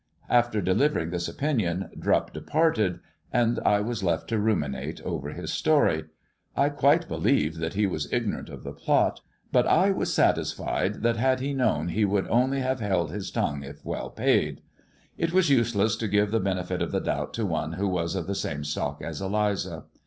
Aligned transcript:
After 0.31 0.63
delivering 0.63 1.11
this 1.11 1.27
opinion 1.27 1.91
Drupp 1.99 2.33
departed 2.33 3.01
and 3.31 3.59
I 3.59 3.81
was 3.81 4.01
left 4.03 4.29
to 4.29 4.39
ruminate 4.39 4.99
over 5.03 5.29
his 5.29 5.53
story. 5.53 6.05
I 6.57 6.69
quite 6.69 7.07
believed 7.07 7.57
that 7.59 7.75
he 7.75 7.85
THE 7.85 7.89
RAINBOW 7.89 8.09
CAMELLIA 8.09 8.43
333 8.45 8.49
was 8.49 8.49
ignorant 8.49 8.49
of 8.49 8.63
the 8.63 8.83
plot, 8.83 9.21
but 9.51 9.67
I 9.67 9.91
was 9.91 10.11
satisfied 10.11 11.03
that 11.03 11.17
had 11.17 11.39
he 11.39 11.53
known 11.53 11.89
he 11.89 12.05
would 12.05 12.27
only 12.29 12.61
have 12.61 12.79
held 12.79 13.11
his 13.11 13.29
tongue 13.29 13.61
if 13.61 13.85
well 13.85 14.09
paid. 14.09 14.61
It 15.19 15.33
was 15.33 15.51
useless 15.51 15.95
to 15.97 16.07
give 16.07 16.31
the 16.31 16.39
benefit 16.39 16.81
of 16.81 16.91
the 16.91 16.99
doubt 17.01 17.35
to 17.35 17.45
one 17.45 17.73
who 17.73 17.87
was 17.87 18.15
of 18.15 18.25
the 18.25 18.33
same 18.33 18.63
stock 18.63 19.03
as 19.03 19.21
Eliza. 19.21 19.83